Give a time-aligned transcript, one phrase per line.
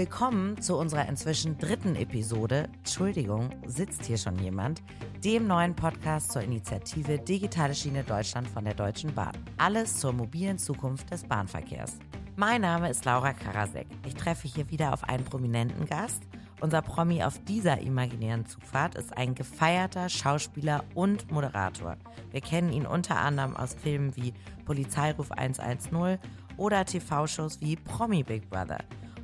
[0.00, 2.70] Willkommen zu unserer inzwischen dritten Episode.
[2.78, 4.82] Entschuldigung, sitzt hier schon jemand?
[5.22, 9.34] Dem neuen Podcast zur Initiative Digitale Schiene Deutschland von der Deutschen Bahn.
[9.58, 11.98] Alles zur mobilen Zukunft des Bahnverkehrs.
[12.34, 13.88] Mein Name ist Laura Karasek.
[14.06, 16.22] Ich treffe hier wieder auf einen prominenten Gast.
[16.62, 21.98] Unser Promi auf dieser imaginären Zugfahrt ist ein gefeierter Schauspieler und Moderator.
[22.30, 24.32] Wir kennen ihn unter anderem aus Filmen wie
[24.64, 26.16] Polizeiruf 110
[26.56, 28.78] oder TV-Shows wie Promi Big Brother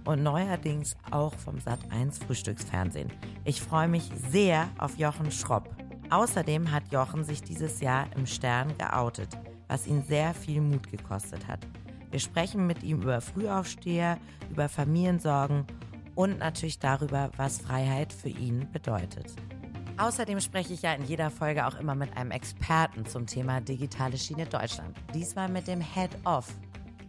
[0.07, 3.13] und neuerdings auch vom Sat1 Frühstücksfernsehen.
[3.45, 5.69] Ich freue mich sehr auf Jochen Schropp.
[6.11, 9.37] Außerdem hat Jochen sich dieses Jahr im Stern geoutet,
[9.69, 11.61] was ihn sehr viel Mut gekostet hat.
[12.11, 15.67] Wir sprechen mit ihm über Frühaufsteher, über Familiensorgen
[16.15, 19.35] und natürlich darüber, was Freiheit für ihn bedeutet.
[19.99, 24.19] Außerdem spreche ich ja in jeder Folge auch immer mit einem Experten zum Thema digitale
[24.19, 24.97] Schiene Deutschland.
[25.15, 26.47] Diesmal mit dem Head of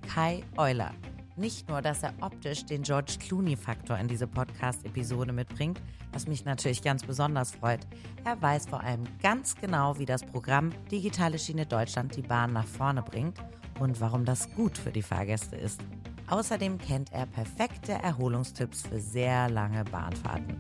[0.08, 0.92] Kai Euler.
[1.38, 5.80] Nicht nur, dass er optisch den George Clooney-Faktor in diese Podcast-Episode mitbringt,
[6.12, 7.82] was mich natürlich ganz besonders freut.
[8.26, 12.66] Er weiß vor allem ganz genau, wie das Programm Digitale Schiene Deutschland die Bahn nach
[12.66, 13.38] vorne bringt
[13.80, 15.80] und warum das gut für die Fahrgäste ist.
[16.26, 20.58] Außerdem kennt er perfekte Erholungstipps für sehr lange Bahnfahrten.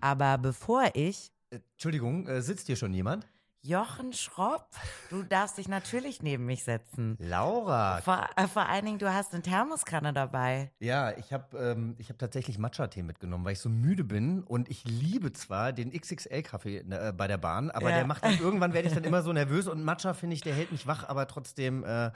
[0.00, 3.28] Aber bevor ich Entschuldigung, äh, sitzt hier schon jemand?
[3.66, 4.68] Jochen Schropp,
[5.08, 7.16] du darfst dich natürlich neben mich setzen.
[7.18, 8.02] Laura.
[8.02, 10.70] Vor, äh, vor allen Dingen, du hast eine Thermoskanne dabei.
[10.80, 14.68] Ja, ich habe ähm, ich hab tatsächlich Matcha-Tee mitgenommen, weil ich so müde bin und
[14.68, 17.96] ich liebe zwar den XXL-Kaffee äh, bei der Bahn, aber Ja.
[17.96, 20.54] der macht dann irgendwann werde ich dann immer so nervös und Matcha finde ich, der
[20.54, 22.10] hält mich wach, aber trotzdem äh,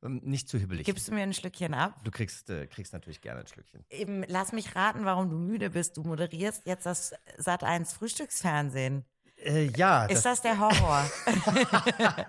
[0.00, 0.86] nicht zu hibbelig.
[0.86, 1.92] Gibst du mir ein Schlückchen ab?
[2.04, 3.84] du kriegst äh, kriegst natürlich gerne ein Schlückchen.
[3.90, 5.98] Eben, lass mich raten, warum du müde bist.
[5.98, 9.04] Du moderierst jetzt das Sat1 Frühstücksfernsehen.
[9.44, 11.04] Äh, ja, das, Ist das der Horror?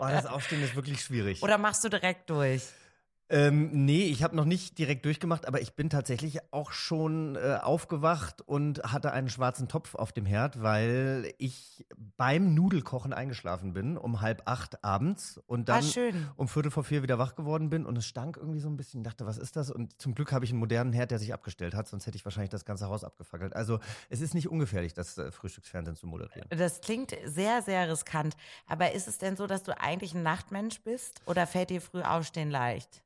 [0.00, 1.42] oh, das Aufstehen ist wirklich schwierig.
[1.42, 2.62] Oder machst du direkt durch?
[3.32, 7.58] Ähm, nee, ich habe noch nicht direkt durchgemacht, aber ich bin tatsächlich auch schon äh,
[7.62, 11.86] aufgewacht und hatte einen schwarzen Topf auf dem Herd, weil ich
[12.18, 17.02] beim Nudelkochen eingeschlafen bin um halb acht abends und dann Ah, um Viertel vor vier
[17.02, 19.00] wieder wach geworden bin und es stank irgendwie so ein bisschen.
[19.00, 19.70] Ich dachte, was ist das?
[19.70, 22.24] Und zum Glück habe ich einen modernen Herd, der sich abgestellt hat, sonst hätte ich
[22.26, 23.56] wahrscheinlich das ganze Haus abgefackelt.
[23.56, 26.46] Also es ist nicht ungefährlich, das äh, Frühstücksfernsehen zu moderieren.
[26.50, 28.36] Das klingt sehr, sehr riskant.
[28.66, 31.22] Aber ist es denn so, dass du eigentlich ein Nachtmensch bist?
[31.24, 33.02] Oder fällt dir früh aufstehen leicht?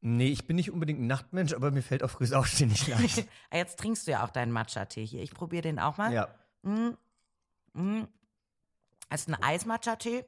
[0.00, 3.26] Nee, ich bin nicht unbedingt ein Nachtmensch, aber mir fällt auch frühes Aufstehen nicht leicht.
[3.50, 5.22] Ah, Jetzt trinkst du ja auch deinen Matcha-Tee hier.
[5.22, 6.12] Ich probiere den auch mal.
[6.12, 6.28] ja,
[9.10, 10.18] Das ist ein Eismatcha-Tee.
[10.18, 10.26] hat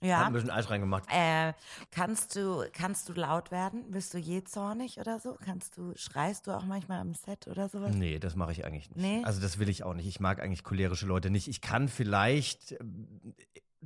[0.00, 0.26] Ja.
[0.26, 1.04] ein bisschen Eis reingemacht.
[1.12, 1.52] Äh,
[1.90, 3.90] kannst du, kannst du laut werden?
[3.90, 5.36] Bist du je zornig oder so?
[5.44, 7.94] Kannst du, schreist du auch manchmal am Set oder sowas?
[7.94, 8.96] Nee, das mache ich eigentlich nicht.
[9.00, 9.22] Nee?
[9.24, 10.06] Also das will ich auch nicht.
[10.06, 11.46] Ich mag eigentlich cholerische Leute nicht.
[11.48, 13.34] Ich kann vielleicht ähm,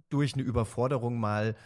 [0.09, 1.57] durch eine Überforderung mal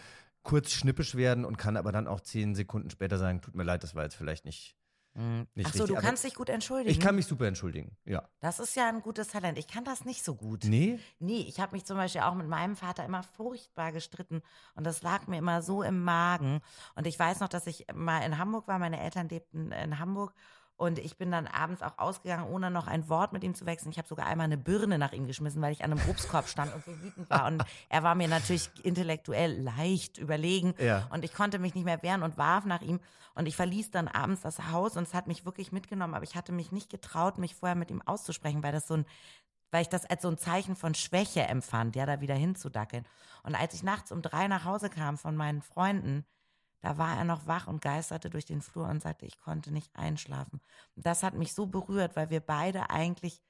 [0.43, 3.83] kurz schnippisch werden und kann aber dann auch zehn Sekunden später sagen, tut mir leid,
[3.83, 4.77] das war jetzt vielleicht nicht,
[5.15, 5.87] nicht Ach so, richtig.
[5.87, 6.91] du Aber kannst dich gut entschuldigen.
[6.91, 8.29] ich kann mich super entschuldigen, ja.
[8.41, 9.59] das ist ja ein gutes Talent.
[9.59, 10.65] Ich kann das nicht so gut.
[10.65, 10.99] Nee?
[11.19, 14.41] Nee, ich habe mich zum Beispiel auch mit meinem Vater immer furchtbar gestritten
[14.75, 16.61] und das lag mir immer so im Magen.
[16.95, 20.33] Und ich weiß noch, dass ich mal in Hamburg war, meine Eltern lebten in Hamburg
[20.81, 23.91] und ich bin dann abends auch ausgegangen, ohne noch ein Wort mit ihm zu wechseln.
[23.93, 26.75] Ich habe sogar einmal eine Birne nach ihm geschmissen, weil ich an einem Obstkorb stand
[26.75, 27.47] und so wütend war.
[27.49, 31.07] Und er war mir natürlich intellektuell leicht überlegen Ja.
[31.13, 32.99] und ich konnte mich nicht mehr wehren und warf nach ihm.
[33.35, 36.35] Und ich verließ dann abends das Haus und es hat mich wirklich mitgenommen, aber ich
[36.35, 39.05] hatte mich nicht getraut, mich vorher mit ihm auszusprechen, weil das so ein
[39.73, 43.07] weil ich das als so ein Zeichen von Schwäche empfand, ja, da wieder hinzudackeln.
[43.45, 46.25] Und als ich nachts um drei nach Hause kam von meinen Freunden,
[46.81, 49.95] da war er noch wach und geisterte durch den Flur und sagte, ich konnte nicht
[49.95, 50.61] einschlafen.
[50.97, 53.43] Und das hat mich so berührt, weil wir beide eigentlich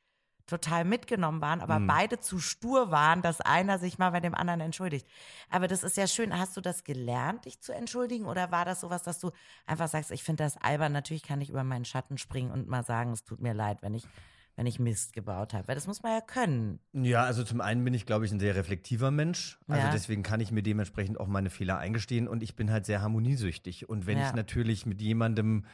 [0.50, 4.60] total mitgenommen waren, aber beide zu stur waren, dass einer sich mal bei dem anderen
[4.60, 5.06] entschuldigt.
[5.48, 6.36] Aber das ist ja schön.
[6.36, 8.26] Hast du das gelernt, dich zu entschuldigen?
[8.26, 9.30] Oder war das sowas, dass du
[9.64, 12.84] einfach sagst, ich finde das albern, natürlich kann ich über meinen Schatten springen und mal
[12.84, 14.08] sagen, es tut mir leid, wenn ich,
[14.56, 15.68] wenn ich Mist gebaut habe.
[15.68, 16.80] Weil das muss man ja können.
[16.92, 19.58] Ja, also zum einen bin ich, glaube ich, ein sehr reflektiver Mensch.
[19.68, 19.90] Also Ja.
[19.92, 23.88] deswegen kann ich mir dementsprechend auch meine Fehler eingestehen und ich bin halt sehr harmoniesüchtig.
[23.88, 24.28] Und wenn Ja.
[24.28, 25.64] ich natürlich mit jemandem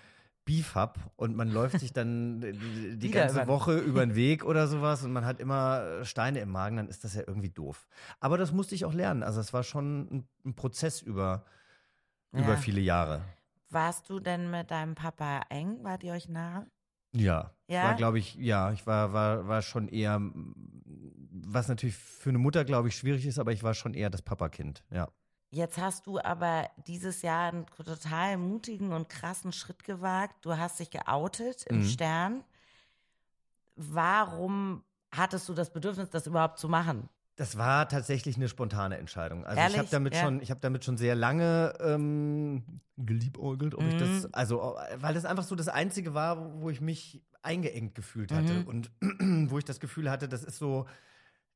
[0.45, 4.45] Beef hab und man läuft sich dann die die ganze über- Woche über den Weg
[4.45, 7.89] oder sowas und man hat immer Steine im Magen, dann ist das ja irgendwie doof.
[8.21, 9.25] Aber das musste ich auch lernen.
[9.25, 11.45] Also es war schon ein, ein Prozess über,
[12.33, 12.41] Ja.
[12.43, 13.23] über viele Jahre.
[13.71, 15.79] Warst du denn mit deinem Papa eng?
[15.83, 16.65] Wart ihr euch nah?
[17.19, 17.85] Ja, Ja?
[17.85, 20.21] war glaube ich, ja, ich war war war schon eher,
[21.31, 24.23] was natürlich für eine Mutter glaube ich schwierig ist, aber ich war schon eher das
[24.23, 25.09] Papakind, ja.
[25.51, 30.45] Jetzt hast du aber dieses Jahr einen total mutigen und krassen Schritt gewagt.
[30.45, 32.45] Du hast dich geoutet im Stern.
[33.77, 34.83] Warum
[35.13, 37.09] hattest du das Bedürfnis, das überhaupt zu machen?
[37.37, 39.45] Das war tatsächlich eine spontane Entscheidung.
[39.45, 39.75] Also Ehrlich?
[39.75, 40.21] ich habe damit Ja.
[40.23, 43.99] schon, ich habe damit schon sehr lange ähm, geliebäugelt, ob ich Mhm.
[43.99, 48.55] das, also weil das einfach so das Einzige war, wo ich mich eingeengt gefühlt hatte
[48.55, 48.67] Mhm.
[48.67, 48.91] und
[49.51, 50.87] wo ich das Gefühl hatte, das ist so,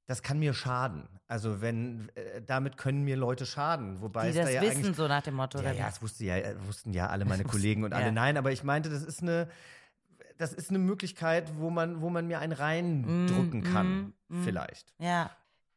[0.07, 1.09] das kann mir schaden.
[1.27, 4.85] Also wenn äh, damit können mir Leute schaden, wobei Die es das da ja wissen,
[4.85, 5.61] eigentlich so nach dem Motto.
[5.63, 8.07] ja, ja, das wusste ja, äh, wussten ja alle meine Kollegen und alle.
[8.07, 8.13] Ja.
[8.13, 9.49] Nein, aber ich meinte, das ist eine,
[10.37, 14.43] das ist eine Möglichkeit, wo man, wo man mir einen reindrücken Mm, kann, mm.
[14.43, 14.93] vielleicht.
[14.99, 15.31] Ja.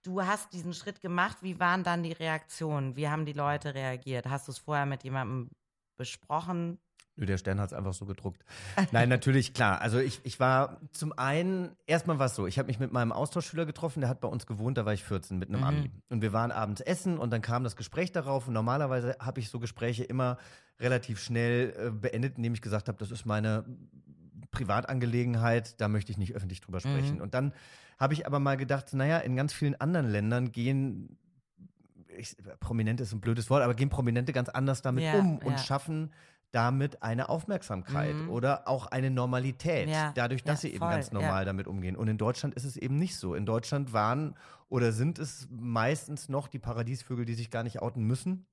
[0.04, 1.38] Du hast diesen Schritt gemacht.
[1.42, 2.96] Wie waren dann die Reaktionen?
[2.96, 4.30] Wie haben die Leute reagiert?
[4.30, 5.50] Hast du es vorher mit jemandem
[5.98, 6.78] besprochen?
[7.16, 8.44] Nö, der Stern hat es einfach so gedruckt.
[8.92, 9.80] Nein, natürlich, klar.
[9.82, 13.12] Also ich, ich war zum einen, erstmal war es so, ich habe mich mit meinem
[13.12, 15.68] Austauschschüler getroffen, der hat bei uns gewohnt, da war ich 14 mit einem Mhm.
[15.68, 15.92] Ami.
[16.10, 18.48] Und wir waren abends essen und dann kam das Gespräch darauf.
[18.48, 20.38] Und normalerweise habe ich so Gespräche immer
[20.80, 23.64] relativ schnell äh, beendet, indem ich gesagt habe, das ist meine
[24.54, 27.16] Privatangelegenheit, da möchte ich nicht öffentlich drüber sprechen.
[27.18, 27.22] Mhm.
[27.22, 27.54] Und dann
[28.00, 31.18] habe ich aber mal gedacht, naja, in ganz vielen anderen Ländern gehen,
[32.18, 35.54] ich, prominent ist ein blödes Wort, aber gehen Prominente ganz anders damit Ja, um und
[35.54, 35.58] ja.
[35.58, 36.12] schaffen
[36.52, 38.30] damit eine Aufmerksamkeit Mhm.
[38.30, 41.96] oder auch eine Normalität, Ja, dadurch, dass sie eben voll, ganz normal damit umgehen.
[41.96, 43.34] Und in Deutschland ist es eben nicht so.
[43.34, 44.36] In Deutschland waren
[44.70, 48.46] oder sind es meistens noch die Paradiesvögel, die sich gar nicht outen müssen.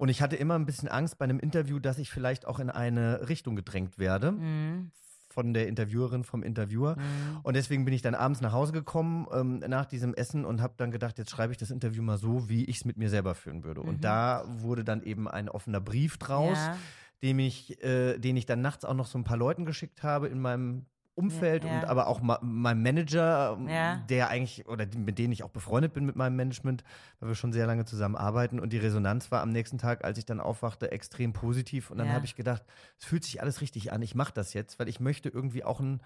[0.00, 2.70] Und ich hatte immer ein bisschen Angst bei einem Interview, dass ich vielleicht auch in
[2.70, 4.92] eine Richtung gedrängt werde Mhm.
[5.28, 6.96] von der Interviewerin, vom Interviewer.
[6.96, 7.40] Mhm.
[7.42, 10.72] Und deswegen bin ich dann abends nach Hause gekommen ähm, nach diesem Essen und habe
[10.78, 13.34] dann gedacht, jetzt schreibe ich das Interview mal so, wie ich es mit mir selber
[13.34, 13.82] führen würde.
[13.82, 13.88] Mhm.
[13.88, 16.76] Und da wurde dann eben ein offener Brief draus, Ja.
[17.22, 20.28] dem ich, äh, den ich dann nachts auch noch so ein paar Leuten geschickt habe
[20.28, 21.78] in meinem Umfeld Ja, ja.
[21.80, 23.96] und aber auch ma meinem Manager, ähm, Ja.
[24.08, 26.82] der eigentlich, oder mit denen ich auch befreundet bin mit meinem Management,
[27.18, 28.58] weil wir schon sehr lange zusammenarbeiten.
[28.60, 31.90] Und die Resonanz war am nächsten Tag, als ich dann aufwachte, extrem positiv.
[31.90, 32.62] Und dann habe ich gedacht,
[32.98, 35.80] es fühlt sich alles richtig an, ich mache das jetzt, weil ich möchte irgendwie auch
[35.80, 36.00] ein,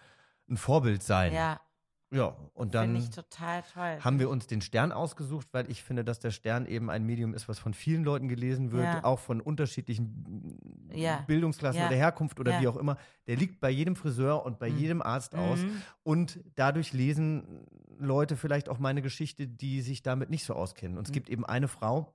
[0.49, 1.33] ein Vorbild sein.
[1.33, 1.61] Ja,
[2.15, 2.97] Ja, und dann
[4.01, 7.35] haben wir uns den Stern ausgesucht, weil ich finde, dass der Stern eben ein Medium
[7.35, 9.05] ist, was von vielen Leuten gelesen wird, Ja.
[9.05, 11.25] auch von unterschiedlichen Ja.
[11.27, 11.89] Bildungsklassen Ja.
[11.89, 12.97] oder Herkunft oder wie auch immer.
[13.27, 14.79] Der liegt bei jedem Friseur und bei Mhm.
[14.79, 15.59] jedem Arzt aus.
[15.61, 15.83] Mhm.
[16.05, 17.67] Und dadurch lesen
[17.99, 20.97] Leute vielleicht auch meine Geschichte, die sich damit nicht so auskennen.
[20.99, 21.15] Und es Mhm.
[21.15, 22.15] gibt eben eine Frau,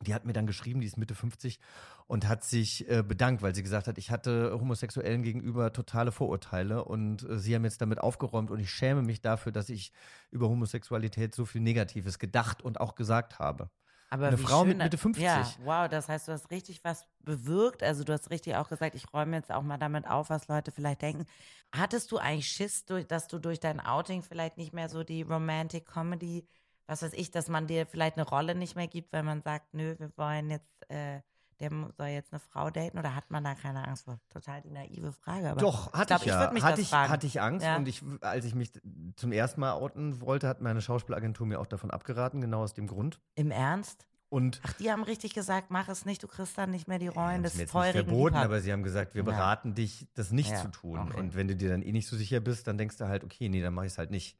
[0.00, 1.58] die hat mir dann geschrieben, die ist Mitte 50
[2.06, 6.84] und hat sich äh, bedankt, weil sie gesagt hat, ich hatte Homosexuellen gegenüber totale Vorurteile
[6.84, 9.92] und äh, sie haben jetzt damit aufgeräumt und ich schäme mich dafür, dass ich
[10.30, 13.70] über Homosexualität so viel Negatives gedacht und auch gesagt habe.
[14.10, 15.22] Aber Eine Frau mit schön, Mitte 50.
[15.22, 17.82] Ja, wow, das heißt, du hast richtig was bewirkt.
[17.82, 20.72] Also du hast richtig auch gesagt, ich räume jetzt auch mal damit auf, was Leute
[20.72, 21.26] vielleicht denken.
[21.72, 25.86] Hattest du eigentlich Schiss, dass du durch dein Outing vielleicht nicht mehr so die Romantic
[25.86, 26.46] Comedy,
[26.88, 29.74] was weiß ich, dass man dir vielleicht eine Rolle nicht mehr gibt, weil man sagt,
[29.74, 31.20] nö, wir wollen jetzt, äh,
[31.60, 34.18] der soll jetzt eine Frau daten oder hat man da keine Angst vor?
[34.30, 35.50] Total die naive Frage.
[35.50, 36.50] Aber Doch, hatte glaub, ich, ich ja.
[36.50, 37.12] mich hatte, das ich, fragen.
[37.12, 37.76] hatte ich Angst Ja.
[37.76, 38.72] und ich, als ich mich
[39.16, 42.86] zum ersten Mal outen wollte, hat meine Schauspielagentur mir auch davon abgeraten, genau aus dem
[42.86, 43.20] Grund.
[43.34, 44.06] Im Ernst?
[44.30, 47.08] Und Ach, die haben richtig gesagt, mach es nicht, du kriegst dann nicht mehr die
[47.08, 49.30] Rollen des jetzt nicht feurigen verboten, aber sie haben gesagt, wir Ja.
[49.30, 50.98] beraten dich, das nicht Ja, zu tun.
[50.98, 51.18] okay.
[51.18, 53.48] Und wenn du dir dann eh nicht so sicher bist, dann denkst du halt, okay,
[53.48, 54.38] nee, dann mache ich es halt nicht.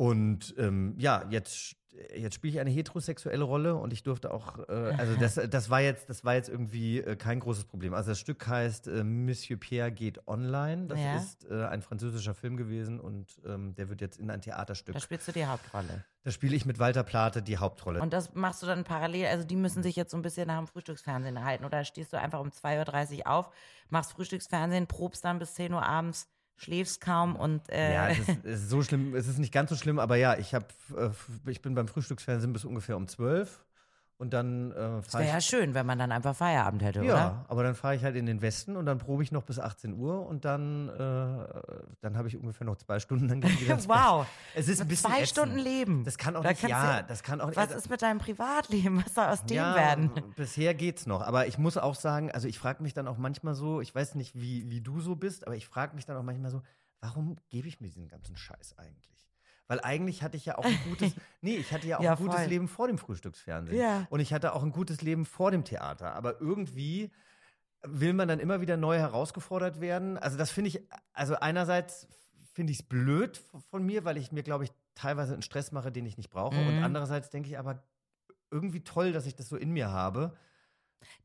[0.00, 1.76] Und ähm, ja, jetzt,
[2.16, 5.82] jetzt spiele ich eine heterosexuelle Rolle und ich durfte auch, äh, also das, das war
[5.82, 7.92] jetzt, das war jetzt irgendwie äh, kein großes Problem.
[7.92, 10.86] Also das Stück heißt äh, Monsieur Pierre geht online.
[10.86, 11.18] Das Ja.
[11.18, 14.94] ist äh, ein französischer Film gewesen und ähm, der wird jetzt in ein Theaterstück.
[14.94, 16.02] Da spielst du die Hauptrolle.
[16.24, 18.00] Da spiele ich mit Walter Plate die Hauptrolle.
[18.00, 20.56] Und das machst du dann parallel, also die müssen sich jetzt so ein bisschen nach
[20.56, 21.66] dem Frühstücksfernsehen erhalten.
[21.66, 23.50] Oder stehst du einfach um 2.30 Uhr auf,
[23.90, 26.26] machst Frühstücksfernsehen, probst dann bis 10 Uhr abends,
[26.60, 29.70] schläfst kaum und äh, Ja, es ist, es ist so schlimm, es ist nicht ganz
[29.70, 31.10] so schlimm, aber ja, ich habe, äh,
[31.50, 33.64] ich bin beim Frühstücksfernsehen bis ungefähr um 12
[34.20, 37.44] und dann äh, das wäre ja schön, wenn man dann einfach Feierabend hätte, Ja, oder?
[37.48, 39.94] aber dann fahre ich halt in den Westen und dann probe ich noch bis 18
[39.94, 40.92] Uhr und dann, äh,
[42.00, 43.26] dann habe ich ungefähr noch zwei Stunden.
[43.28, 44.26] Dann wieder Wow.
[44.54, 45.28] Es ist ein bisschen Zwei ätzend.
[45.30, 46.04] Stunden Leben.
[46.04, 47.56] Das kann auch Da nicht, ja, du- das kann auch nicht.
[47.56, 49.02] Was ist mit deinem Privatleben?
[49.04, 50.10] Was soll aus dem ja, werden?
[50.36, 53.54] Bisher geht's noch, aber ich muss auch sagen, also ich frage mich dann auch manchmal
[53.54, 56.22] so, ich weiß nicht, wie, wie du so bist, aber ich frage mich dann auch
[56.22, 56.62] manchmal so,
[57.00, 59.19] warum gebe ich mir diesen ganzen Scheiß eigentlich?
[59.70, 62.16] Weil eigentlich hatte ich ja auch ein gutes, nee, ich hatte ja auch Ja, ein
[62.16, 62.48] gutes voll.
[62.48, 63.78] Leben vor dem Frühstücksfernsehen.
[63.80, 64.04] Ja.
[64.10, 66.12] Und ich hatte auch ein gutes Leben vor dem Theater.
[66.14, 67.12] Aber irgendwie
[67.84, 70.18] will man dann immer wieder neu herausgefordert werden.
[70.18, 70.80] Also das finde ich,
[71.12, 72.08] also einerseits
[72.52, 75.92] finde ich es blöd von mir, weil ich mir, glaube ich, teilweise einen Stress mache,
[75.92, 76.60] den ich nicht brauche.
[76.60, 76.82] Und Mhm.
[76.82, 77.84] andererseits denke ich aber
[78.50, 80.36] irgendwie toll, dass ich das so in mir habe.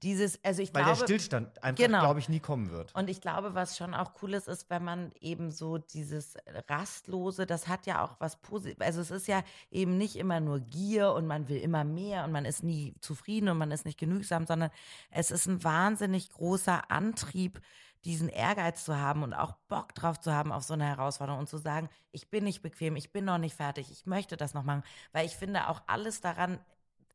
[0.04, 2.02] Dieses, also ich Weil glaube, der Stillstand einfach, Genau.
[2.02, 2.94] glaube ich, nie kommen wird.
[2.96, 6.36] Und ich glaube, was schon auch cool ist, ist, wenn man eben so dieses
[6.70, 8.86] Rastlose, das hat ja auch was Positives.
[8.86, 12.32] Also es ist ja eben nicht immer nur Gier und man will immer mehr und
[12.32, 14.70] man ist nie zufrieden und man ist nicht genügsam, sondern
[15.12, 17.62] es ist ein wahnsinnig großer Antrieb,
[18.06, 21.50] diesen Ehrgeiz zu haben und auch Bock drauf zu haben auf so eine Herausforderung und
[21.50, 24.64] zu sagen, ich bin nicht bequem, ich bin noch nicht fertig, ich möchte das noch
[24.64, 26.60] machen, weil ich finde auch alles daran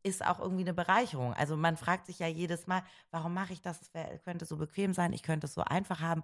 [0.02, 1.35] ist auch irgendwie eine Bereicherung.
[1.35, 3.80] Also man fragt sich ja jedes Mal, warum mache ich das?
[3.92, 6.23] Es könnte so bequem sein, ich könnte es so einfach haben,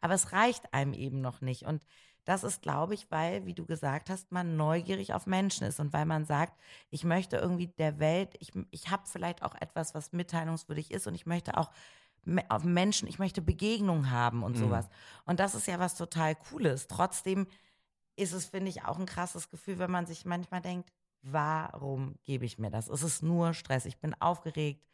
[0.00, 1.62] aber es reicht einem eben noch nicht.
[1.62, 1.82] Und
[2.24, 5.94] das ist, glaube ich, weil, wie du gesagt hast, man neugierig auf Menschen ist und
[5.94, 6.52] weil man sagt,
[6.90, 11.14] ich möchte irgendwie der Welt, ich, ich habe vielleicht auch etwas, was mitteilungswürdig ist und
[11.14, 11.70] ich möchte auch
[12.48, 14.60] auf Menschen, ich möchte Begegnungen haben und mhm.
[14.60, 14.88] sowas.
[15.24, 16.86] Und das ist ja was total Cooles.
[16.86, 17.46] Trotzdem
[18.16, 22.44] ist es, finde ich, auch ein krasses Gefühl, wenn man sich manchmal denkt, warum gebe
[22.44, 22.88] ich mir das?
[22.88, 23.84] Es ist nur Stress.
[23.86, 24.84] Ich bin aufgeregt.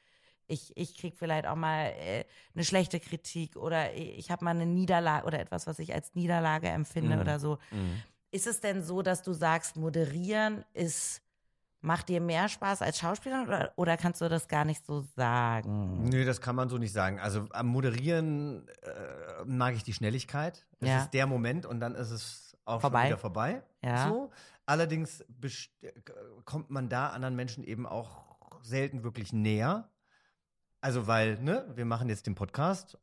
[0.47, 4.67] Ich, ich kriege vielleicht auch mal äh, eine schlechte Kritik oder ich habe mal eine
[4.67, 7.23] Niederlage oder etwas, was ich als Niederlage empfinde mhm.
[7.23, 7.59] oder so.
[7.71, 8.03] Mhm.
[8.31, 11.25] Ist es denn so, dass du sagst, moderieren ist
[11.85, 16.09] Macht dir mehr Spaß als Schauspieler oder, oder kannst du das gar nicht so sagen?
[16.09, 17.21] Nö, das kann man so nicht sagen.
[17.21, 20.65] Also am Moderieren äh, mag ich die Schnelligkeit.
[20.81, 20.99] Das ja.
[21.03, 23.09] ist der Moment und dann ist es auch vorbei.
[23.09, 23.63] wieder vorbei.
[23.83, 24.09] Ja.
[24.09, 24.31] So.
[24.67, 25.25] Allerdings
[26.45, 29.91] kommt man da anderen Menschen eben auch selten wirklich näher.
[30.81, 32.99] Also weil, ne, wir machen jetzt den Podcast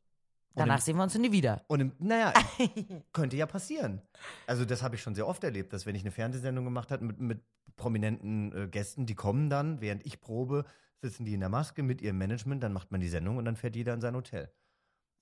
[0.55, 1.63] Danach im, sehen wir uns nie wieder.
[1.67, 2.33] Und im, naja,
[3.13, 4.01] könnte ja passieren.
[4.47, 7.05] Also das habe ich schon sehr oft erlebt, dass wenn ich eine Fernsehsendung gemacht habe
[7.05, 7.41] mit, mit
[7.77, 10.65] prominenten äh, Gästen, die kommen dann, während ich probe,
[11.01, 13.55] sitzen die in der Maske mit ihrem Management, dann macht man die Sendung und dann
[13.55, 14.51] fährt jeder in sein Hotel.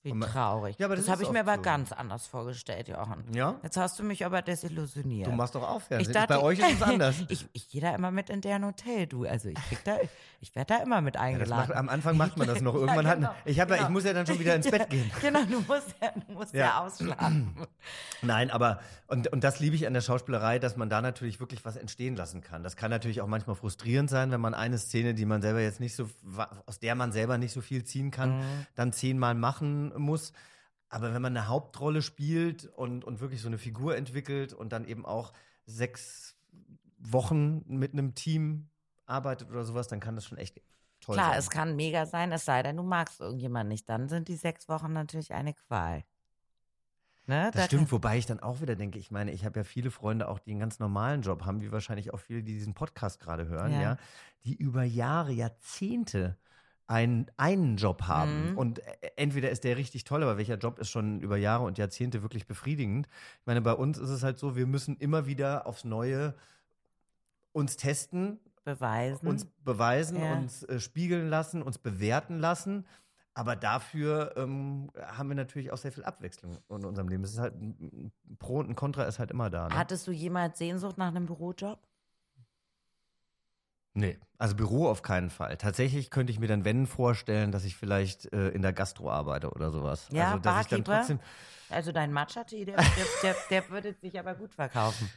[0.02, 0.78] Wie man, traurig.
[0.78, 1.62] Ja, aber das, das habe ich mir aber so.
[1.62, 3.24] ganz anders vorgestellt, Johann.
[3.34, 3.60] Ja?
[3.62, 5.28] Jetzt hast du mich aber desillusioniert.
[5.28, 5.60] Du machst doch.
[5.62, 7.16] Dachte, Bei euch ist es anders.
[7.28, 9.26] ich, ich gehe da immer mit in deren Hotel, du.
[9.26, 9.98] Also ich krieg da,
[10.42, 11.50] ich werde da immer mit eingeladen.
[11.50, 12.74] Ja, macht, am Anfang macht man das noch.
[12.80, 13.74] Irgendwann ja, genau, hat, ich, genau.
[13.74, 15.10] ja, ich muss ja dann schon wieder ins Bett gehen.
[15.20, 16.60] genau, du musst ja, du musst ja.
[16.60, 17.54] ja ausschlafen.
[18.22, 21.66] Nein, aber, und, und das liebe ich an der Schauspielerei, dass man da natürlich wirklich
[21.66, 22.62] was entstehen lassen kann.
[22.62, 25.78] Das kann natürlich auch manchmal frustrierend sein, wenn man eine Szene, die man selber jetzt
[25.78, 26.08] nicht so,
[26.64, 28.66] aus der man selber nicht so viel ziehen kann, mhm.
[28.74, 30.32] dann zehnmal machen muss.
[30.88, 34.86] Aber wenn man eine Hauptrolle spielt und, und wirklich so eine Figur entwickelt und dann
[34.86, 35.34] eben auch
[35.66, 36.34] sechs
[36.98, 38.70] Wochen mit einem Team
[39.10, 40.60] arbeitet oder sowas, dann kann das schon echt
[41.00, 41.38] toll Klar, sein.
[41.38, 43.88] es kann mega sein, es sei denn, du magst irgendjemanden nicht.
[43.88, 46.04] Dann sind die sechs Wochen natürlich eine Qual.
[47.26, 47.50] Ne?
[47.52, 49.90] Das da stimmt, wobei ich dann auch wieder denke, ich meine, ich habe ja viele
[49.90, 53.20] Freunde auch, die einen ganz normalen Job haben, wie wahrscheinlich auch viele, die diesen Podcast
[53.20, 53.82] gerade hören, ja.
[53.82, 53.96] ja,
[54.44, 56.36] die über Jahre, Jahrzehnte
[56.88, 58.50] einen, einen Job haben.
[58.50, 58.58] Mhm.
[58.58, 61.78] Und äh, entweder ist der richtig toll, aber welcher Job ist schon über Jahre und
[61.78, 63.06] Jahrzehnte wirklich befriedigend?
[63.38, 66.34] Ich meine, bei uns ist es halt so, wir müssen immer wieder aufs Neue
[67.52, 68.40] uns testen,
[68.74, 70.34] beweisen, uns beweisen, ja.
[70.34, 72.86] uns äh, spiegeln lassen, uns bewerten lassen.
[73.32, 77.22] Aber dafür ähm, haben wir natürlich auch sehr viel Abwechslung in unserem Leben.
[77.22, 79.68] Es ist halt ein Pro und ein Contra ist halt immer da.
[79.68, 79.76] Ne?
[79.76, 81.78] Hattest du jemals Sehnsucht nach einem Bürojob?
[83.94, 85.56] Nee, also Büro auf keinen Fall.
[85.56, 89.50] Tatsächlich könnte ich mir dann, wenn, vorstellen, dass ich vielleicht äh, in der Gastro arbeite
[89.50, 90.08] oder sowas.
[90.12, 90.76] Ja, also, dass Barkeeper.
[90.76, 91.20] Ich dann trotzdem
[91.70, 95.08] also dein Matcha-Tee, der, der, der, der würde sich aber gut verkaufen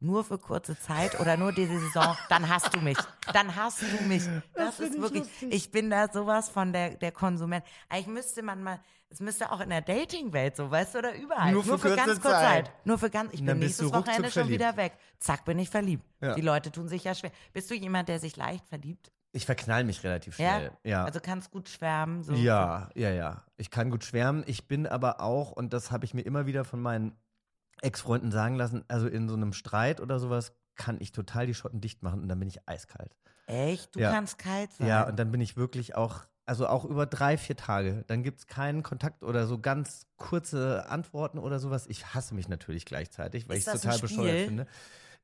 [0.00, 2.98] nur für kurze Zeit oder nur diese Saison, dann hast du mich.
[3.32, 4.24] Dann hast du mich.
[4.54, 5.52] Das, das ist wirklich, lustig.
[5.52, 7.64] ich bin da sowas von der, der Konsument.
[7.88, 11.52] Eigentlich müsste man mal, es müsste auch in der Dating-Welt so, weißt du, oder überall.
[11.52, 12.66] Nur für, nur für ganz kurze Zeit.
[12.66, 12.86] Zeit.
[12.86, 14.92] Nur für ganz, ich bin nächstes Wochenende schon wieder weg.
[15.18, 16.04] Zack, bin ich verliebt.
[16.20, 16.34] Ja.
[16.34, 17.30] Die Leute tun sich ja schwer.
[17.52, 19.10] Bist du jemand, der sich leicht verliebt?
[19.32, 20.72] Ich verknall mich relativ schnell.
[20.82, 20.90] Ja?
[20.90, 21.04] ja.
[21.04, 22.22] Also kannst gut schwärmen.
[22.22, 22.32] So.
[22.32, 23.42] Ja, ja, ja.
[23.58, 24.44] Ich kann gut schwärmen.
[24.46, 27.14] Ich bin aber auch, und das habe ich mir immer wieder von meinen
[27.82, 31.80] Ex-Freunden sagen lassen, also in so einem Streit oder sowas kann ich total die Schotten
[31.80, 33.16] dicht machen und dann bin ich eiskalt.
[33.46, 33.94] Echt?
[33.94, 34.10] Du ja.
[34.10, 34.86] kannst kalt sein?
[34.86, 38.04] Ja, und dann bin ich wirklich auch, also auch über drei, vier Tage.
[38.06, 41.86] Dann gibt es keinen Kontakt oder so ganz kurze Antworten oder sowas.
[41.86, 44.66] Ich hasse mich natürlich gleichzeitig, weil ich es total bescheuert finde.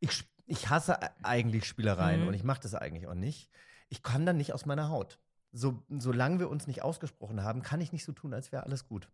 [0.01, 2.29] Ich, ich hasse eigentlich Spielereien mhm.
[2.29, 3.51] und ich mache das eigentlich auch nicht.
[3.89, 5.19] Ich kann dann nicht aus meiner Haut.
[5.53, 8.87] So, solange wir uns nicht ausgesprochen haben, kann ich nicht so tun, als wäre alles
[8.87, 9.11] gut.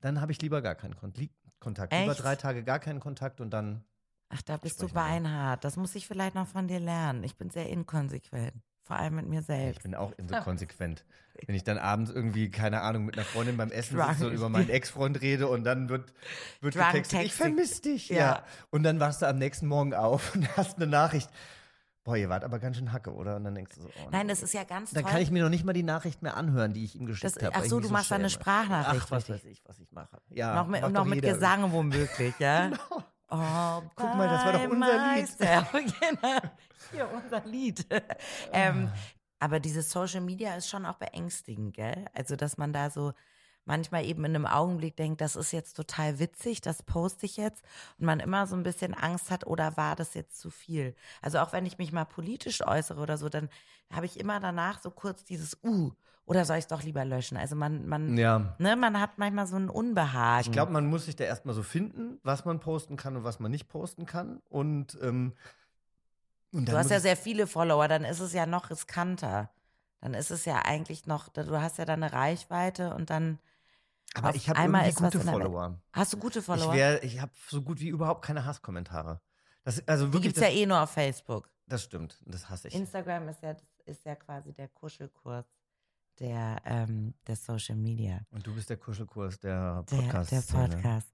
[0.00, 0.96] Dann habe ich lieber gar keinen
[1.62, 1.92] Kontakt.
[1.92, 2.02] Echt?
[2.02, 3.84] Lieber drei Tage gar keinen Kontakt und dann.
[4.28, 5.64] Ach, da bist du beinhart.
[5.64, 7.22] Das muss ich vielleicht noch von dir lernen.
[7.22, 8.52] Ich bin sehr inkonsequent.
[8.84, 9.78] Vor allem mit mir selbst.
[9.78, 11.04] Ich bin auch inkonsequent.
[11.46, 14.48] Wenn ich dann abends irgendwie, keine Ahnung, mit einer Freundin beim Essen sitze und über
[14.48, 16.12] meinen Ex-Freund rede und dann wird,
[16.60, 18.08] wird getextet, ich vermisse dich.
[18.10, 18.16] Ja.
[18.16, 18.44] ja.
[18.70, 21.30] Und dann wachst du am nächsten Morgen auf und hast eine Nachricht.
[22.04, 23.36] Boah, ihr wart aber ganz schön Hacke, oder?
[23.36, 25.12] Und dann denkst du so, oh, Nein, das ist ja ganz Dann toll.
[25.12, 27.54] kann ich mir noch nicht mal die Nachricht mehr anhören, die ich ihm geschickt habe.
[27.54, 29.04] Ach so, du machst so eine Sprachnachricht.
[29.06, 30.20] Ach, was weiß ich, was ich mache.
[30.30, 32.66] Ja, noch mit, noch mit Gesang womöglich, ja?
[32.70, 33.04] genau.
[33.30, 35.38] Oh, Guck mal, das war doch unser Lied.
[36.00, 36.38] genau.
[36.90, 37.86] Hier, unser Lied.
[38.52, 38.90] ähm,
[39.38, 42.04] aber dieses Social Media ist schon auch beängstigend, gell?
[42.14, 43.12] Also, dass man da so,
[43.64, 47.62] manchmal eben in einem Augenblick denkt, das ist jetzt total witzig, das poste ich jetzt
[47.98, 50.94] und man immer so ein bisschen Angst hat, oder war das jetzt zu viel?
[51.20, 53.48] Also auch wenn ich mich mal politisch äußere oder so, dann
[53.92, 55.92] habe ich immer danach so kurz dieses Uh,
[56.24, 57.36] oder soll ich es doch lieber löschen?
[57.36, 58.54] Also man, man, Ja.
[58.58, 60.46] ne, man hat manchmal so ein Unbehagen.
[60.46, 63.40] Ich glaube, man muss sich da erstmal so finden, was man posten kann und was
[63.40, 64.40] man nicht posten kann.
[64.48, 65.34] Und, ähm,
[66.54, 69.50] Du hast ja sehr viele Follower, dann ist es ja noch riskanter.
[70.02, 73.38] Dann ist es ja eigentlich noch, du hast ja dann eine Reichweite und dann
[74.14, 75.32] aber auf ich habe einmal irgendwie gute der.
[75.32, 75.80] Follower.
[75.92, 76.72] hast du gute Follower.
[76.72, 79.20] Ich, wär- ich habe so gut wie überhaupt keine Hasskommentare.
[79.64, 81.48] Das, also Die wirklich, gibt's ja eh nur auf Facebook.
[81.66, 82.20] das stimmt.
[82.26, 82.74] Das hasse ich.
[82.74, 83.54] Instagram ist ja,
[83.86, 85.44] ist ja quasi der Kuschelkurs
[86.18, 88.20] der, ähm, der Social Media.
[88.30, 90.30] Und du bist der Kuschelkurs der Der, Podcast.
[90.30, 91.08] der Podcast.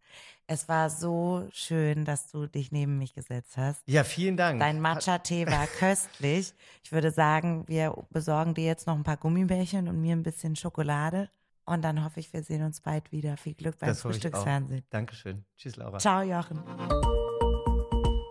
[0.48, 3.80] Es war so schön, dass du dich neben mich gesetzt hast.
[3.86, 4.58] Ja, vielen Dank.
[4.58, 6.52] Dein Matcha-Tee war köstlich.
[6.82, 10.56] Ich würde sagen, wir besorgen dir jetzt noch ein paar Gummibärchen und mir ein bisschen
[10.56, 11.30] Schokolade.
[11.68, 13.36] Und dann hoffe ich, wir sehen uns bald wieder.
[13.36, 14.00] Viel Glück beim Das.
[14.00, 14.84] Frühstücksfernsehen.
[14.88, 15.44] Dankeschön.
[15.56, 15.98] Tschüss, Laura.
[15.98, 16.62] Ciao, Jochen.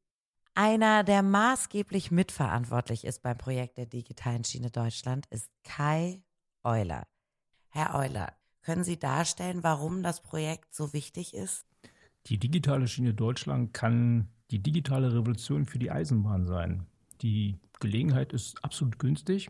[0.56, 6.24] Einer, der maßgeblich mitverantwortlich ist beim Projekt der digitalen Schiene Deutschland, ist Kai
[6.64, 7.06] Euler.
[7.68, 11.66] Herr Euler, können Sie darstellen, warum das Projekt so wichtig ist?
[12.28, 16.86] Die digitale Schiene Deutschland kann die digitale Revolution für die Eisenbahn sein.
[17.22, 19.50] Die Gelegenheit ist absolut günstig.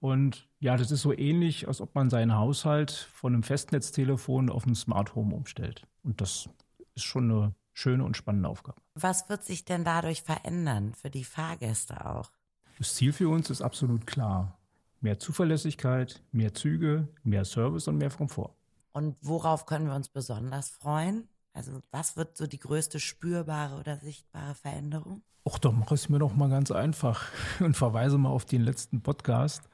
[0.00, 4.66] Und ja, das ist so ähnlich, als ob man seinen Haushalt von einem Festnetztelefon auf
[4.66, 5.86] ein Smart Home umstellt.
[6.02, 6.48] Und das
[6.94, 8.80] ist schon eine schöne und spannende Aufgabe.
[8.94, 12.30] Was wird sich denn dadurch verändern für die Fahrgäste auch?
[12.78, 14.58] Das Ziel für uns ist absolut klar.
[15.04, 18.54] Mehr Zuverlässigkeit, mehr Züge, mehr Service und mehr Komfort.
[18.94, 21.28] Und worauf können wir uns besonders freuen?
[21.52, 25.22] Also was wird so die größte spürbare oder sichtbare Veränderung?
[25.46, 27.26] Och, doch mach es mir doch mal ganz einfach
[27.60, 29.68] und verweise mal auf den letzten Podcast,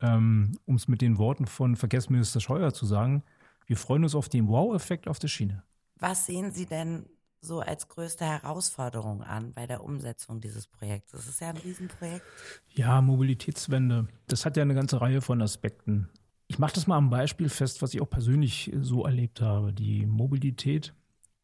[0.00, 3.24] ähm, um es mit den Worten von Verkehrsminister Scheuer zu sagen.
[3.66, 5.64] Wir freuen uns auf den Wow-Effekt auf der Schiene.
[5.96, 7.06] Was sehen Sie denn
[7.42, 11.12] so als größte Herausforderung an bei der Umsetzung dieses Projekts?
[11.12, 12.24] Das ist ja ein Riesenprojekt.
[12.70, 16.08] Ja, Mobilitätswende, das hat ja eine ganze Reihe von Aspekten.
[16.46, 19.72] Ich mache das mal am Beispiel fest, was ich auch persönlich so erlebt habe.
[19.72, 20.94] Die Mobilität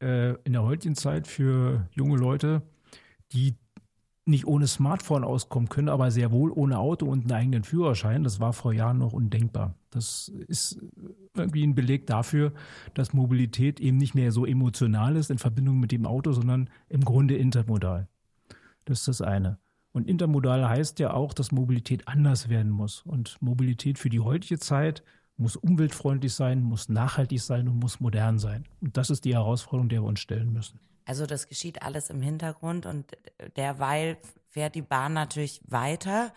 [0.01, 2.63] äh, in der heutigen Zeit für junge Leute,
[3.33, 3.57] die
[4.29, 8.25] nicht ohne Smartphone auskommen können, aber sehr wohl ohne Auto und einen eigenen Führerschein.
[8.25, 9.75] Das war vor Jahren noch undenkbar.
[9.91, 10.81] Das ist
[11.35, 12.53] irgendwie ein Beleg dafür,
[12.95, 17.05] dass Mobilität eben nicht mehr so emotional ist in Verbindung mit dem Auto, sondern im
[17.05, 18.09] Grunde intermodal.
[18.85, 19.59] Das ist das eine.
[19.93, 23.03] Und intermodal heißt ja auch, dass Mobilität anders werden muss.
[23.03, 25.03] Und Mobilität für die heutige Zeit
[25.37, 28.65] muss umweltfreundlich sein, muss nachhaltig sein und muss modern sein.
[28.81, 30.81] Und das ist die Herausforderung, der wir uns stellen müssen.
[31.09, 33.17] Also das geschieht alles im Hintergrund und
[33.57, 34.19] derweil
[34.51, 36.35] fährt die Bahn natürlich weiter.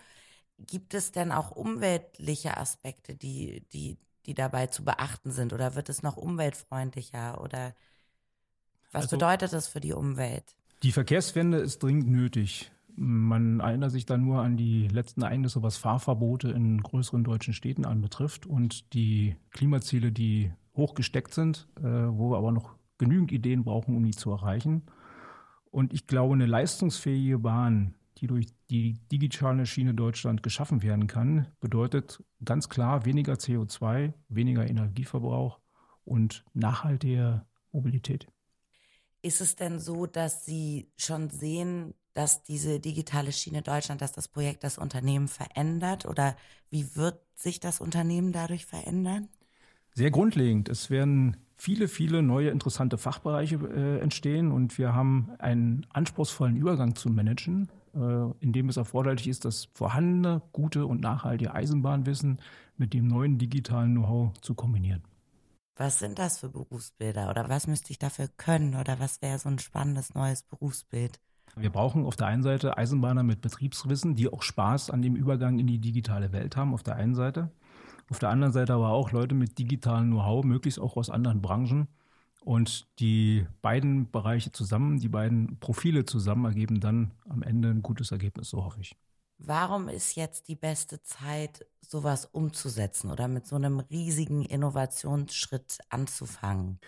[0.58, 5.52] Gibt es denn auch umweltliche Aspekte, die, die, die dabei zu beachten sind?
[5.52, 7.42] Oder wird es noch umweltfreundlicher?
[7.42, 7.74] Oder
[8.92, 10.56] was Also- bedeutet das für die Umwelt?
[10.82, 12.72] Die Verkehrswende ist dringend nötig.
[12.96, 17.84] Man erinnert sich da nur an die letzten Ereignisse, was Fahrverbote in größeren deutschen Städten
[17.84, 23.96] anbetrifft und die Klimaziele, die hochgesteckt sind, äh, wo wir aber noch genügend Ideen brauchen,
[23.96, 24.82] um die zu erreichen.
[25.70, 31.48] Und ich glaube, eine leistungsfähige Bahn, die durch die digitale Schiene Deutschland geschaffen werden kann,
[31.60, 35.58] bedeutet ganz klar weniger CO2, weniger Energieverbrauch
[36.04, 38.26] und nachhaltige Mobilität.
[39.22, 44.28] Ist es denn so, dass Sie schon sehen, dass diese digitale Schiene Deutschland, dass das
[44.28, 46.06] Projekt das Unternehmen verändert?
[46.06, 46.36] Oder
[46.70, 49.28] wie wird sich das Unternehmen dadurch verändern?
[49.94, 50.68] Sehr grundlegend.
[50.68, 56.96] Es werden viele, viele neue interessante Fachbereiche äh, entstehen und wir haben einen anspruchsvollen Übergang
[56.96, 57.98] zu managen, äh,
[58.40, 62.40] in dem es erforderlich ist, das vorhandene, gute und nachhaltige Eisenbahnwissen
[62.78, 65.04] mit dem neuen digitalen Know-how zu kombinieren.
[65.76, 67.30] Was sind das für Berufsbilder?
[67.30, 68.74] Oder was müsste ich dafür können?
[68.74, 71.20] Oder was wäre so ein spannendes neues Berufsbild?
[71.54, 75.60] Wir brauchen auf der einen Seite Eisenbahner mit Betriebswissen, die auch Spaß an dem Übergang
[75.60, 77.52] in die digitale Welt haben, auf der einen Seite.
[78.10, 81.88] Auf der anderen Seite aber auch Leute mit digitalem Know-how, möglichst auch aus anderen Branchen.
[82.44, 88.10] Und die beiden Bereiche zusammen, die beiden Profile zusammen ergeben dann am Ende ein gutes
[88.10, 88.96] Ergebnis, so hoffe ich.
[89.44, 96.78] Warum ist jetzt die beste Zeit, sowas umzusetzen oder mit so einem riesigen Innovationsschritt anzufangen?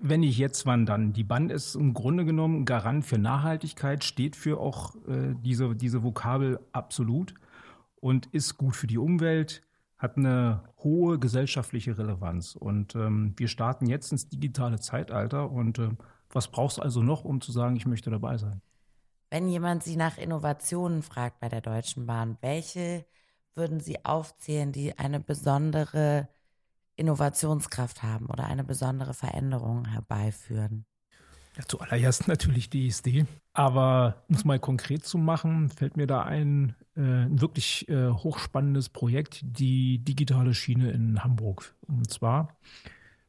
[0.00, 1.12] Wenn nicht jetzt, wann dann?
[1.12, 6.04] Die Bahn ist im Grunde genommen Garant für Nachhaltigkeit, steht für auch äh, diese, diese
[6.04, 7.34] Vokabel absolut
[7.96, 9.62] und ist gut für die Umwelt,
[10.04, 12.54] hat eine hohe gesellschaftliche Relevanz.
[12.54, 15.50] Und ähm, wir starten jetzt ins digitale Zeitalter.
[15.50, 15.90] Und äh,
[16.30, 18.60] was brauchst du also noch, um zu sagen, ich möchte dabei sein?
[19.30, 23.04] Wenn jemand Sie nach Innovationen fragt bei der Deutschen Bahn, welche
[23.54, 26.28] würden Sie aufzählen, die eine besondere
[26.96, 30.84] Innovationskraft haben oder eine besondere Veränderung herbeiführen?
[31.56, 33.26] Ja, zuallererst natürlich die ISD.
[33.52, 38.08] Aber um es mal konkret zu machen, fällt mir da ein, äh, ein wirklich äh,
[38.10, 41.74] hochspannendes Projekt, die digitale Schiene in Hamburg.
[41.86, 42.56] Und zwar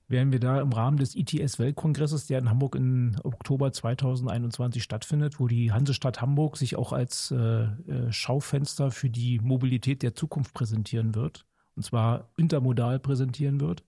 [0.08, 5.48] werden wir da im Rahmen des ITS-Weltkongresses, der in Hamburg im Oktober 2021 stattfindet, wo
[5.48, 11.16] die Hansestadt Hamburg sich auch als äh, äh, Schaufenster für die Mobilität der Zukunft präsentieren
[11.16, 13.84] wird, und zwar intermodal präsentieren wird,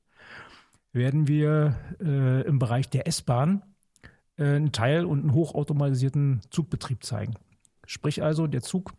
[0.92, 3.62] werden wir äh, im Bereich der S-Bahn
[4.38, 7.34] einen Teil- und einen hochautomatisierten Zugbetrieb zeigen.
[7.86, 8.94] Sprich also, der Zug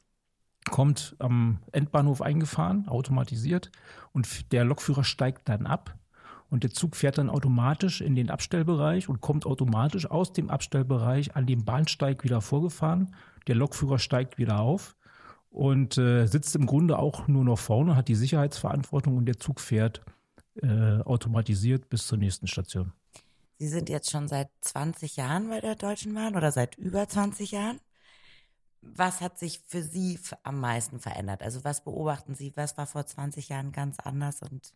[0.71, 3.71] kommt am Endbahnhof eingefahren, automatisiert,
[4.13, 5.97] und der Lokführer steigt dann ab
[6.51, 11.37] und der Zug fährt dann automatisch in den Abstellbereich und kommt automatisch aus dem Abstellbereich
[11.37, 13.15] an dem Bahnsteig wieder vorgefahren.
[13.47, 14.97] Der Lokführer steigt wieder auf
[15.51, 19.61] und äh, sitzt im Grunde auch nur noch vorne, hat die Sicherheitsverantwortung und der Zug
[19.61, 20.03] fährt
[20.63, 22.93] äh, automatisiert bis zur nächsten Station.
[23.59, 27.51] Sie sind jetzt schon seit 20 Jahren bei der Deutschen Bahn oder seit über 20
[27.51, 27.81] Jahren.
[28.81, 31.43] Was hat sich für Sie am meisten verändert?
[31.43, 32.53] Also was beobachten Sie?
[32.55, 34.73] Was war vor 20 Jahren ganz anders und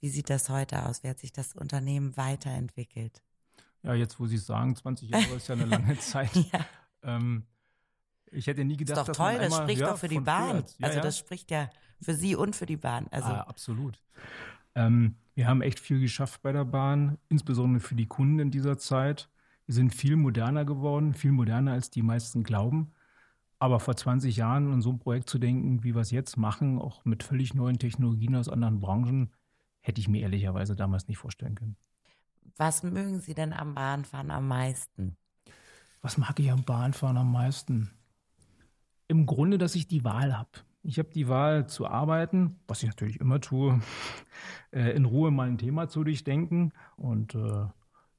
[0.00, 1.02] wie sieht das heute aus?
[1.02, 3.22] Wie hat sich das Unternehmen weiterentwickelt?
[3.82, 6.34] Ja, jetzt, wo Sie sagen, 20 Jahre ist ja eine lange Zeit.
[6.34, 6.66] ja.
[7.02, 7.46] Ähm,
[8.30, 10.64] ich hätte nie gedacht, das ist doch toll, das spricht ja, doch für die Bahn.
[10.78, 11.70] Ja, also das spricht ja
[12.02, 13.08] für Sie und für die Bahn.
[13.10, 13.98] Also ah, absolut.
[14.74, 18.78] Ähm, wir haben echt viel geschafft bei der Bahn, insbesondere für die Kunden in dieser
[18.78, 19.28] Zeit.
[19.66, 22.92] Wir sind viel moderner geworden, viel moderner als die meisten glauben.
[23.58, 26.78] Aber vor 20 Jahren an so ein Projekt zu denken, wie wir es jetzt machen,
[26.78, 29.32] auch mit völlig neuen Technologien aus anderen Branchen,
[29.80, 31.76] hätte ich mir ehrlicherweise damals nicht vorstellen können.
[32.56, 35.16] Was mögen Sie denn am Bahnfahren am meisten?
[36.02, 37.90] Was mag ich am Bahnfahren am meisten?
[39.08, 40.50] Im Grunde, dass ich die Wahl habe.
[40.86, 43.80] Ich habe die Wahl zu arbeiten, was ich natürlich immer tue,
[44.70, 46.72] äh, in Ruhe mal ein Thema zu durchdenken.
[46.96, 47.66] Und äh,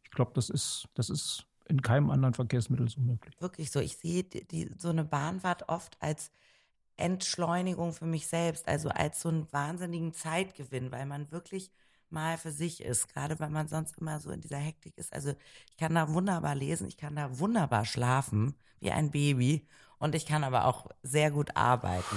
[0.03, 3.35] ich glaube, das ist, das ist in keinem anderen Verkehrsmittel so möglich.
[3.39, 3.79] Wirklich so.
[3.79, 6.31] Ich sehe die, die, so eine Bahnfahrt oft als
[6.97, 11.71] Entschleunigung für mich selbst, also als so einen wahnsinnigen Zeitgewinn, weil man wirklich
[12.09, 15.13] mal für sich ist, gerade wenn man sonst immer so in dieser Hektik ist.
[15.13, 15.33] Also
[15.69, 20.25] ich kann da wunderbar lesen, ich kann da wunderbar schlafen, wie ein Baby und ich
[20.25, 22.15] kann aber auch sehr gut arbeiten.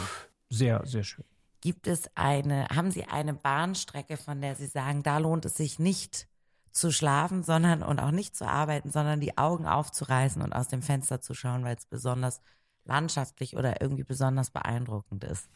[0.51, 1.25] Sehr, sehr schön.
[1.61, 5.79] Gibt es eine, haben Sie eine Bahnstrecke, von der Sie sagen, da lohnt es sich
[5.79, 6.29] nicht
[6.71, 10.83] zu schlafen, sondern und auch nicht zu arbeiten, sondern die Augen aufzureißen und aus dem
[10.83, 12.41] Fenster zu schauen, weil es besonders
[12.85, 15.49] landschaftlich oder irgendwie besonders beeindruckend ist?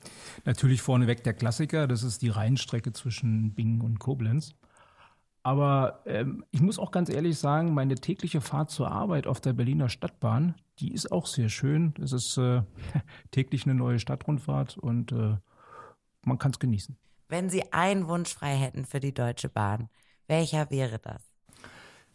[0.44, 4.54] Natürlich vorneweg der Klassiker, das ist die Rheinstrecke zwischen Bingen und Koblenz.
[5.42, 9.52] Aber ähm, ich muss auch ganz ehrlich sagen, meine tägliche Fahrt zur Arbeit auf der
[9.52, 11.94] Berliner Stadtbahn, die ist auch sehr schön.
[12.02, 12.62] Es ist äh,
[13.30, 15.36] täglich eine neue Stadtrundfahrt und äh,
[16.24, 16.96] man kann es genießen.
[17.28, 19.88] Wenn Sie einen Wunsch frei hätten für die Deutsche Bahn,
[20.26, 21.32] welcher wäre das?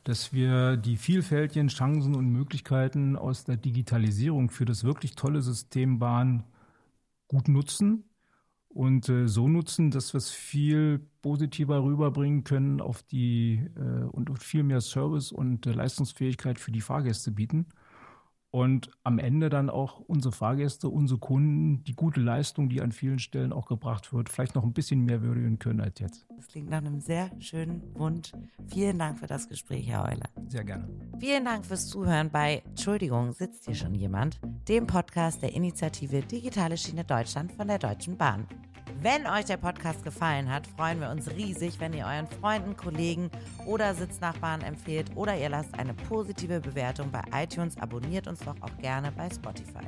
[0.08, 6.00] dass wir die vielfältigen Chancen und Möglichkeiten aus der Digitalisierung für das wirklich tolle System
[6.00, 6.46] Bahn
[7.28, 8.06] gut nutzen
[8.70, 14.42] und äh, so nutzen, dass wir es viel positiver rüberbringen können auf die äh, und
[14.42, 17.66] viel mehr Service und äh, Leistungsfähigkeit für die Fahrgäste bieten
[18.52, 23.20] und am Ende dann auch unsere Fahrgäste, unsere Kunden, die gute Leistung, die an vielen
[23.20, 26.26] Stellen auch gebracht wird, vielleicht noch ein bisschen mehr würdigen können als jetzt.
[26.36, 28.32] Das klingt nach einem sehr schönen Wunsch.
[28.68, 30.30] Vielen Dank für das Gespräch, Herr Euler.
[30.48, 30.88] Sehr gerne.
[31.20, 34.40] Vielen Dank fürs Zuhören bei Entschuldigung, sitzt hier schon jemand?
[34.68, 38.48] Dem Podcast der Initiative Digitale Schiene Deutschland von der Deutschen Bahn.
[39.00, 43.30] Wenn euch der Podcast gefallen hat, freuen wir uns riesig, wenn ihr euren Freunden, Kollegen
[43.68, 48.76] oder Sitznachbarn empfehlt oder ihr lasst eine positive Bewertung bei iTunes, abonniert uns doch auch
[48.82, 49.86] gerne bei Spotify.